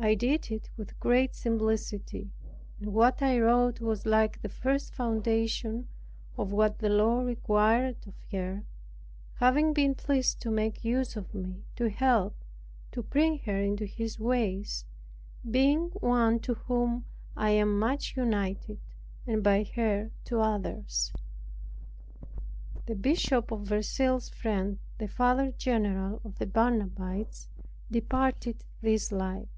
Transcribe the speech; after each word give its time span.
I 0.00 0.14
did 0.14 0.52
it 0.52 0.70
with 0.76 0.98
great 1.00 1.34
simplicity; 1.34 2.30
and 2.78 2.94
what 2.94 3.20
I 3.20 3.40
wrote 3.40 3.80
was 3.80 4.06
like 4.06 4.40
the 4.40 4.48
first 4.48 4.94
foundation 4.94 5.88
of 6.36 6.52
what 6.52 6.78
the 6.78 6.88
Lord 6.88 7.26
required 7.26 8.06
of 8.06 8.14
her, 8.30 8.62
having 9.34 9.72
been 9.72 9.96
pleased 9.96 10.40
to 10.42 10.52
make 10.52 10.84
use 10.84 11.16
of 11.16 11.34
me 11.34 11.64
to 11.74 11.90
help 11.90 12.36
to 12.92 13.02
bring 13.02 13.40
her 13.40 13.60
into 13.60 13.86
His 13.86 14.20
ways, 14.20 14.84
being 15.50 15.86
one 16.00 16.38
to 16.40 16.54
whom 16.54 17.04
I 17.36 17.50
am 17.50 17.76
much 17.76 18.16
united, 18.16 18.78
and 19.26 19.42
by 19.42 19.64
her 19.74 20.12
to 20.26 20.38
others. 20.40 21.12
The 22.86 22.94
Bishop 22.94 23.50
of 23.50 23.62
Verceil's 23.62 24.28
friend, 24.28 24.78
the 24.98 25.08
Father 25.08 25.50
general 25.50 26.20
of 26.22 26.38
the 26.38 26.46
Barnabites, 26.46 27.48
departed 27.90 28.62
this 28.80 29.10
life. 29.10 29.48